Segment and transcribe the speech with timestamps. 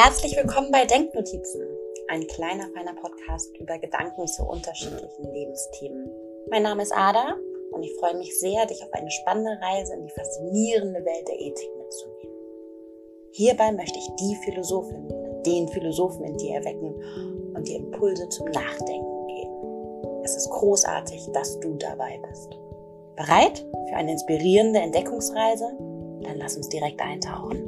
[0.00, 1.60] Herzlich willkommen bei Denknotizen,
[2.06, 6.08] ein kleiner, feiner Podcast über Gedanken zu unterschiedlichen Lebensthemen.
[6.52, 7.34] Mein Name ist Ada
[7.72, 11.40] und ich freue mich sehr, dich auf eine spannende Reise in die faszinierende Welt der
[11.40, 12.36] Ethik mitzunehmen.
[13.32, 15.08] Hierbei möchte ich die Philosophin,
[15.44, 16.94] den Philosophen in dir erwecken
[17.56, 20.22] und dir Impulse zum Nachdenken geben.
[20.22, 22.56] Es ist großartig, dass du dabei bist.
[23.16, 25.76] Bereit für eine inspirierende Entdeckungsreise?
[26.22, 27.67] Dann lass uns direkt eintauchen.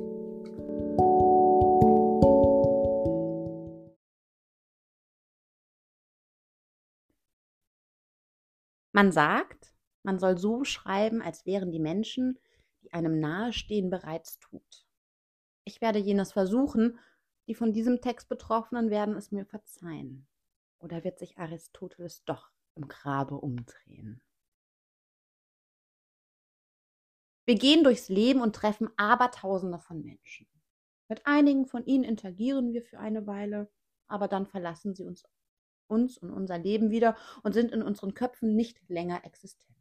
[8.93, 9.73] Man sagt,
[10.03, 12.39] man soll so schreiben, als wären die Menschen,
[12.83, 14.87] die einem nahestehen, bereits tot.
[15.65, 16.99] Ich werde jenes versuchen,
[17.47, 20.27] die von diesem Text Betroffenen werden es mir verzeihen.
[20.79, 24.23] Oder wird sich Aristoteles doch im Grabe umdrehen?
[27.45, 30.47] Wir gehen durchs Leben und treffen Abertausende von Menschen.
[31.09, 33.69] Mit einigen von ihnen interagieren wir für eine Weile,
[34.07, 35.25] aber dann verlassen sie uns
[35.91, 39.77] uns und unser Leben wieder und sind in unseren Köpfen nicht länger existent.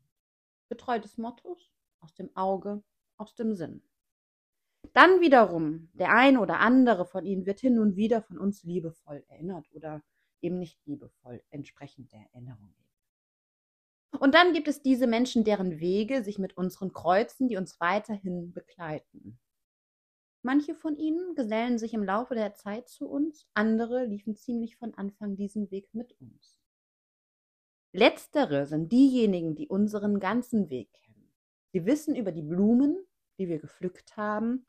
[0.67, 2.83] Getreu des Mottos, aus dem Auge,
[3.17, 3.83] aus dem Sinn.
[4.93, 9.23] Dann wiederum, der eine oder andere von ihnen wird hin und wieder von uns liebevoll
[9.27, 10.03] erinnert oder
[10.41, 12.73] eben nicht liebevoll entsprechend der Erinnerung.
[14.19, 18.53] Und dann gibt es diese Menschen, deren Wege sich mit unseren kreuzen, die uns weiterhin
[18.53, 19.39] begleiten.
[20.41, 24.93] Manche von ihnen gesellen sich im Laufe der Zeit zu uns, andere liefen ziemlich von
[24.93, 26.59] Anfang diesen Weg mit uns.
[27.91, 31.33] Letztere sind diejenigen, die unseren ganzen Weg kennen.
[31.73, 32.97] Sie wissen über die Blumen,
[33.37, 34.65] die wir gepflückt haben,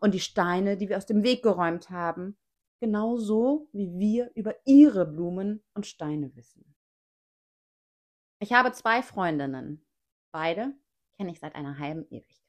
[0.00, 2.36] und die Steine, die wir aus dem Weg geräumt haben,
[2.80, 6.74] genauso wie wir über ihre Blumen und Steine wissen.
[8.40, 9.86] Ich habe zwei Freundinnen.
[10.32, 10.74] Beide
[11.16, 12.45] kenne ich seit einer halben Ewigkeit.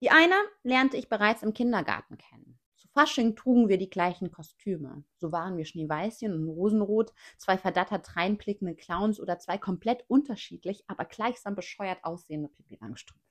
[0.00, 2.58] Die eine lernte ich bereits im Kindergarten kennen.
[2.76, 5.04] Zu Fasching trugen wir die gleichen Kostüme.
[5.16, 11.04] So waren wir Schneeweißchen und Rosenrot, zwei verdattert reinblickende Clowns oder zwei komplett unterschiedlich, aber
[11.06, 13.22] gleichsam bescheuert aussehende Pipi Langstrumpf.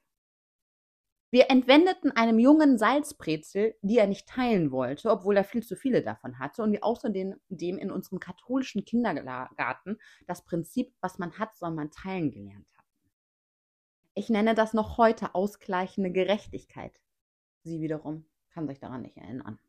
[1.29, 6.03] Wir entwendeten einem Jungen Salzbrezel, die er nicht teilen wollte, obwohl er viel zu viele
[6.03, 9.97] davon hatte, und wir außerdem in unserem katholischen Kindergarten
[10.27, 12.82] das Prinzip, was man hat, soll man teilen gelernt haben.
[14.15, 16.99] Ich nenne das noch heute ausgleichende Gerechtigkeit.
[17.63, 19.59] Sie wiederum kann sich daran nicht erinnern.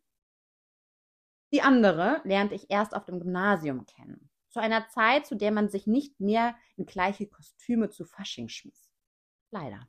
[1.53, 4.31] Die andere lernte ich erst auf dem Gymnasium kennen.
[4.49, 8.91] Zu einer Zeit, zu der man sich nicht mehr in gleiche Kostüme zu Fasching schmiss.
[9.51, 9.89] Leider.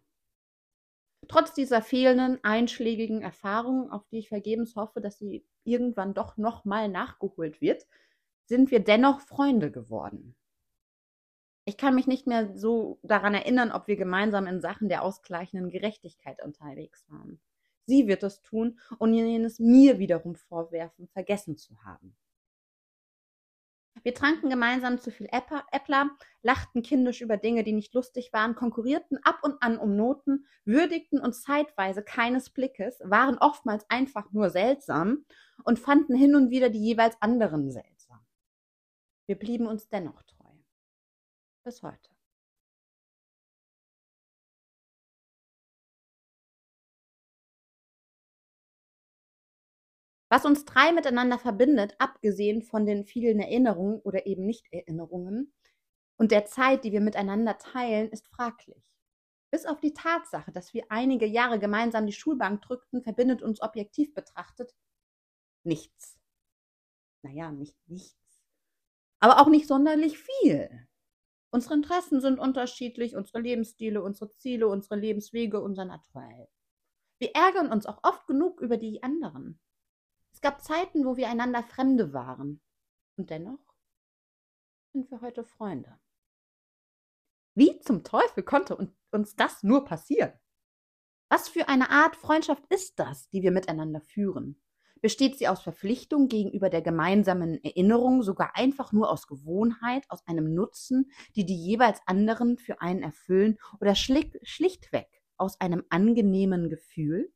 [1.28, 6.88] Trotz dieser fehlenden, einschlägigen Erfahrungen, auf die ich vergebens hoffe, dass sie irgendwann doch nochmal
[6.88, 7.88] nachgeholt wird,
[8.46, 10.36] sind wir dennoch Freunde geworden.
[11.68, 15.72] Ich kann mich nicht mehr so daran erinnern, ob wir gemeinsam in Sachen der ausgleichenden
[15.72, 17.42] Gerechtigkeit unterwegs waren.
[17.88, 22.16] Sie wird es tun und jenes mir wiederum vorwerfen, vergessen zu haben.
[24.04, 26.12] Wir tranken gemeinsam zu viel Äppler,
[26.44, 31.20] lachten kindisch über Dinge, die nicht lustig waren, konkurrierten ab und an um Noten, würdigten
[31.20, 35.26] uns zeitweise keines Blickes, waren oftmals einfach nur seltsam
[35.64, 38.20] und fanden hin und wieder die jeweils anderen seltsam.
[39.26, 40.45] Wir blieben uns dennoch treu
[41.66, 42.10] bis heute.
[50.30, 55.54] Was uns drei miteinander verbindet, abgesehen von den vielen Erinnerungen oder eben Nicht-Erinnerungen
[56.18, 58.92] und der Zeit, die wir miteinander teilen, ist fraglich.
[59.52, 64.14] Bis auf die Tatsache, dass wir einige Jahre gemeinsam die Schulbank drückten, verbindet uns objektiv
[64.14, 64.74] betrachtet
[65.64, 66.18] nichts.
[67.24, 68.16] Naja, nicht nichts.
[69.20, 70.88] Aber auch nicht sonderlich viel.
[71.56, 76.50] Unsere Interessen sind unterschiedlich, unsere Lebensstile, unsere Ziele, unsere Lebenswege, unser Naturell.
[77.18, 79.58] Wir ärgern uns auch oft genug über die anderen.
[80.34, 82.60] Es gab Zeiten, wo wir einander Fremde waren.
[83.16, 83.74] Und dennoch
[84.92, 85.98] sind wir heute Freunde.
[87.54, 88.76] Wie zum Teufel konnte
[89.12, 90.34] uns das nur passieren?
[91.30, 94.62] Was für eine Art Freundschaft ist das, die wir miteinander führen?
[95.06, 100.56] Besteht sie aus Verpflichtung gegenüber der gemeinsamen Erinnerung, sogar einfach nur aus Gewohnheit, aus einem
[100.56, 105.08] Nutzen, die die jeweils anderen für einen erfüllen oder schlichtweg
[105.38, 107.32] aus einem angenehmen Gefühl?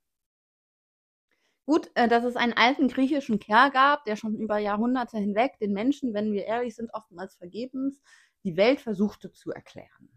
[1.67, 5.73] Gut, äh, dass es einen alten griechischen Kerl gab, der schon über Jahrhunderte hinweg den
[5.73, 8.01] Menschen, wenn wir ehrlich sind, oftmals vergebens
[8.43, 10.09] die Welt versuchte zu erklären.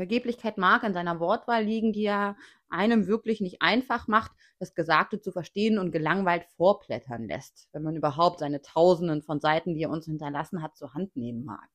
[0.00, 2.34] Vergeblichkeit mag in seiner Wortwahl liegen, die ja
[2.70, 7.96] einem wirklich nicht einfach macht, das Gesagte zu verstehen und gelangweilt vorplättern lässt, wenn man
[7.96, 11.68] überhaupt seine Tausenden von Seiten, die er uns hinterlassen hat, zur Hand nehmen mag.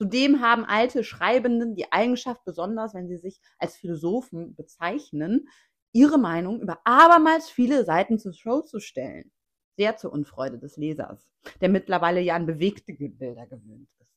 [0.00, 5.48] Zudem haben alte Schreibenden die Eigenschaft, besonders wenn sie sich als Philosophen bezeichnen,
[5.92, 9.30] ihre Meinung über abermals viele Seiten zur Show zu stellen.
[9.78, 14.15] sehr zur Unfreude des Lesers, der mittlerweile ja an bewegte Bilder gewöhnt ist.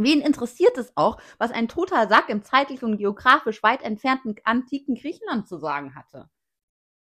[0.00, 4.94] Wen interessiert es auch, was ein toter Sack im zeitlich und geografisch weit entfernten antiken
[4.94, 6.30] Griechenland zu sagen hatte?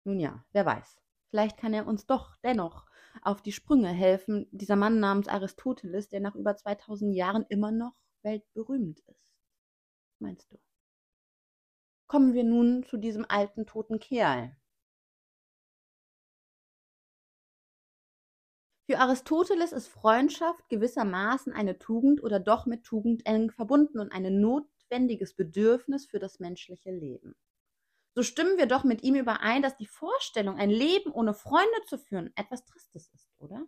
[0.04, 0.98] Nun ja, wer weiß.
[1.30, 2.86] Vielleicht kann er uns doch dennoch
[3.22, 7.94] auf die Sprünge helfen, dieser Mann namens Aristoteles, der nach über 2000 Jahren immer noch
[8.22, 9.24] weltberühmt ist.
[10.20, 10.60] Meinst du?
[12.08, 14.58] Kommen wir nun zu diesem alten toten Kerl.
[18.86, 24.42] Für Aristoteles ist Freundschaft gewissermaßen eine Tugend oder doch mit Tugend eng verbunden und ein
[24.42, 27.36] notwendiges Bedürfnis für das menschliche Leben.
[28.14, 31.98] So stimmen wir doch mit ihm überein, dass die Vorstellung, ein Leben ohne Freunde zu
[31.98, 33.66] führen, etwas Tristes ist, oder?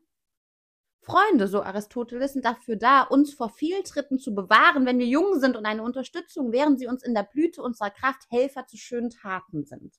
[1.02, 5.56] Freunde, so Aristoteles, sind dafür da, uns vor Fehltritten zu bewahren, wenn wir jung sind
[5.56, 9.64] und eine Unterstützung, während sie uns in der Blüte unserer Kraft Helfer zu schönen Taten
[9.66, 9.96] sind.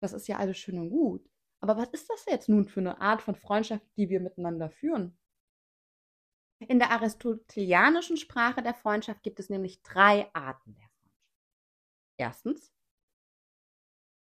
[0.00, 1.30] Das ist ja alles schön und gut.
[1.60, 5.18] Aber was ist das jetzt nun für eine Art von Freundschaft, die wir miteinander führen?
[6.68, 11.00] In der aristotelianischen Sprache der Freundschaft gibt es nämlich drei Arten der Freundschaft.
[12.18, 12.72] Erstens,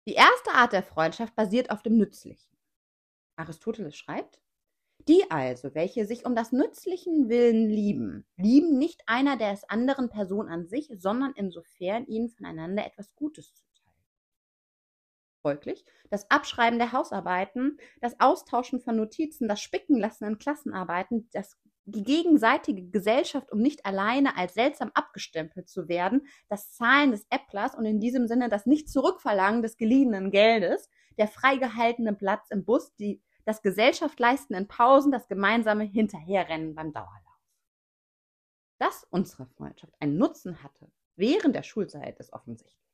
[0.07, 2.57] die erste Art der Freundschaft basiert auf dem Nützlichen.
[3.35, 4.41] Aristoteles schreibt,
[5.07, 10.49] die also, welche sich um das nützlichen Willen lieben, lieben nicht einer der anderen Person
[10.49, 13.63] an sich, sondern insofern ihnen voneinander etwas Gutes zu
[15.41, 22.03] Folglich das Abschreiben der Hausarbeiten, das Austauschen von Notizen, das Spickenlassen in Klassenarbeiten, das die
[22.03, 27.85] gegenseitige Gesellschaft, um nicht alleine als seltsam abgestempelt zu werden, das Zahlen des Äpplers und
[27.85, 33.63] in diesem Sinne das Nicht-Zurückverlangen des geliehenen Geldes, der freigehaltene Platz im Bus, die, das
[33.63, 37.39] Gesellschaft leisten in Pausen, das gemeinsame Hinterherrennen beim Dauerlauf.
[38.77, 42.88] Dass unsere Freundschaft einen Nutzen hatte während der Schulzeit ist offensichtlich.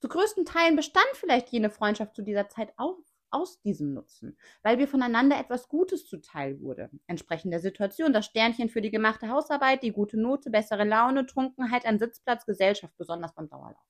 [0.00, 2.98] Zu größten Teilen bestand vielleicht jene Freundschaft zu dieser Zeit auch
[3.30, 6.90] aus diesem Nutzen, weil wir voneinander etwas Gutes zuteil wurde.
[7.06, 11.86] Entsprechend der Situation, das Sternchen für die gemachte Hausarbeit, die gute Note, bessere Laune, Trunkenheit,
[11.86, 13.84] ein Sitzplatz, Gesellschaft, besonders beim Dauerlauf.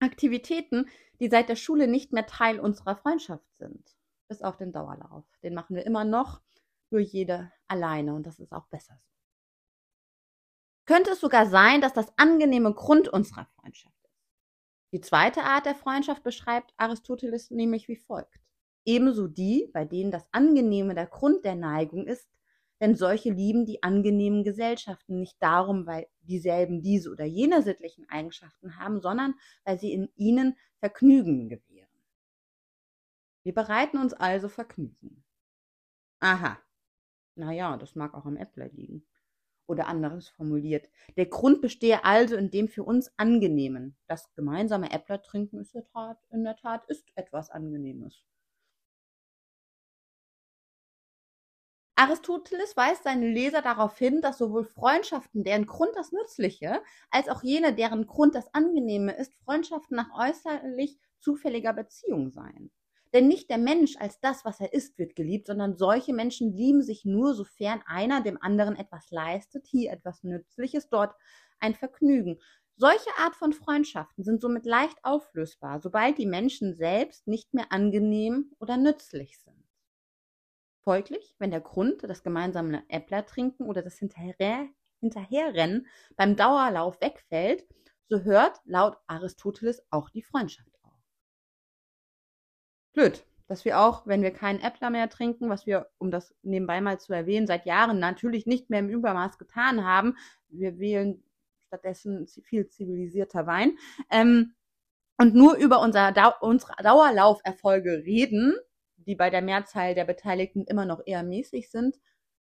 [0.00, 0.88] Aktivitäten,
[1.20, 3.96] die seit der Schule nicht mehr Teil unserer Freundschaft sind.
[4.28, 5.24] Bis auf den Dauerlauf.
[5.42, 6.40] Den machen wir immer noch,
[6.90, 9.08] nur jede alleine und das ist auch besser so.
[10.86, 13.93] Könnte es sogar sein, dass das angenehme Grund unserer Freundschaft
[14.94, 18.38] die zweite Art der Freundschaft beschreibt Aristoteles nämlich wie folgt.
[18.84, 22.30] Ebenso die, bei denen das Angenehme der Grund der Neigung ist,
[22.80, 28.78] denn solche lieben die angenehmen Gesellschaften nicht darum, weil dieselben diese oder jene sittlichen Eigenschaften
[28.78, 31.90] haben, sondern weil sie in ihnen Vergnügen gewähren.
[33.42, 35.24] Wir bereiten uns also Vergnügen.
[36.20, 36.56] Aha.
[37.34, 39.04] Naja, das mag auch am Äppler liegen
[39.66, 40.88] oder anderes formuliert.
[41.16, 43.96] Der Grund bestehe also in dem für uns Angenehmen.
[44.06, 48.24] Das gemeinsame Äppler trinken ist in der Tat, in der Tat ist etwas Angenehmes.
[51.96, 57.42] Aristoteles weist seine Leser darauf hin, dass sowohl Freundschaften, deren Grund das Nützliche, als auch
[57.42, 62.70] jene, deren Grund das Angenehme ist, Freundschaften nach äußerlich zufälliger Beziehung seien.
[63.14, 66.82] Denn nicht der Mensch als das, was er ist, wird geliebt, sondern solche Menschen lieben
[66.82, 71.14] sich nur, sofern einer dem anderen etwas leistet, hier etwas Nützliches, dort
[71.60, 72.40] ein Vergnügen.
[72.74, 78.50] Solche Art von Freundschaften sind somit leicht auflösbar, sobald die Menschen selbst nicht mehr angenehm
[78.58, 79.62] oder nützlich sind.
[80.80, 84.68] Folglich, wenn der Grund, das gemeinsame Äppler trinken oder das Hinterher
[84.98, 87.64] Hinterherrennen beim Dauerlauf wegfällt,
[88.08, 90.73] so hört laut Aristoteles auch die Freundschaft
[92.94, 96.80] blöd, dass wir auch, wenn wir keinen Äppler mehr trinken, was wir, um das nebenbei
[96.80, 100.16] mal zu erwähnen, seit Jahren natürlich nicht mehr im Übermaß getan haben,
[100.48, 101.22] wir wählen
[101.66, 103.76] stattdessen viel zivilisierter Wein,
[104.10, 104.54] ähm,
[105.16, 108.56] und nur über unser Dau unsere Dauerlauferfolge reden,
[108.96, 112.00] die bei der Mehrzahl der Beteiligten immer noch eher mäßig sind,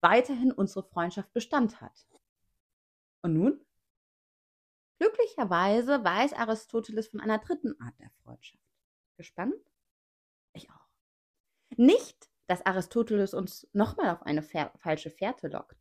[0.01, 2.07] weiterhin unsere Freundschaft Bestand hat.
[3.21, 3.61] Und nun?
[4.99, 8.63] Glücklicherweise weiß Aristoteles von einer dritten Art der Freundschaft.
[9.17, 9.55] Gespannt?
[10.57, 10.87] Ich auch.
[11.77, 15.77] Nicht, dass Aristoteles uns nochmal auf eine falsche Fährte lockt.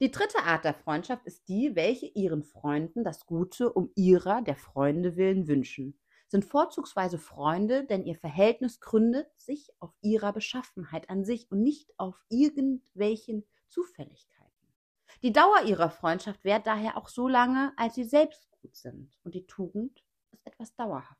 [0.00, 4.56] Die dritte Art der Freundschaft ist die, welche ihren Freunden das Gute um ihrer, der
[4.56, 5.98] Freunde willen wünschen.
[6.28, 11.92] Sind vorzugsweise Freunde, denn ihr Verhältnis gründet sich auf ihrer Beschaffenheit an sich und nicht
[11.98, 14.74] auf irgendwelchen Zufälligkeiten.
[15.22, 19.18] Die Dauer ihrer Freundschaft währt daher auch so lange, als sie selbst gut sind.
[19.24, 21.19] Und die Tugend ist etwas Dauerhaftes.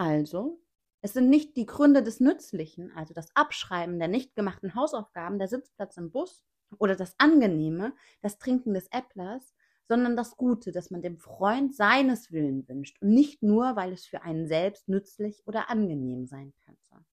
[0.00, 0.58] Also,
[1.02, 5.46] es sind nicht die Gründe des Nützlichen, also das Abschreiben der nicht gemachten Hausaufgaben, der
[5.46, 6.42] Sitzplatz im Bus
[6.78, 9.54] oder das Angenehme, das Trinken des Äpplers,
[9.88, 14.06] sondern das Gute, das man dem Freund seines Willen wünscht und nicht nur, weil es
[14.06, 17.04] für einen selbst nützlich oder angenehm sein könnte.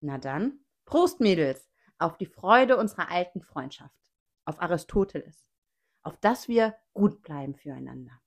[0.00, 4.10] Na dann, Prost, Mädels, auf die Freude unserer alten Freundschaft,
[4.44, 5.46] auf Aristoteles,
[6.02, 8.20] auf dass wir gut bleiben füreinander.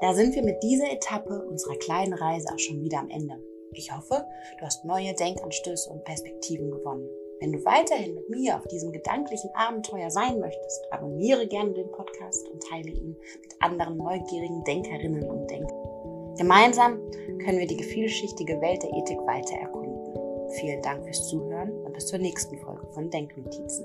[0.00, 3.38] Da sind wir mit dieser Etappe unserer kleinen Reise auch schon wieder am Ende.
[3.72, 4.24] Ich hoffe,
[4.58, 7.06] du hast neue Denkanstöße und Perspektiven gewonnen.
[7.38, 12.48] Wenn du weiterhin mit mir auf diesem gedanklichen Abenteuer sein möchtest, abonniere gerne den Podcast
[12.48, 16.36] und teile ihn mit anderen neugierigen Denkerinnen und Denkern.
[16.36, 16.98] Gemeinsam
[17.44, 20.50] können wir die vielschichtige Welt der Ethik weiter erkunden.
[20.60, 23.84] Vielen Dank fürs Zuhören und bis zur nächsten Folge von Denknotizen.